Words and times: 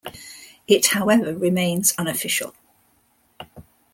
It 0.67 0.83
however 0.87 1.35
remains 1.35 1.93
unofficial. 1.95 2.55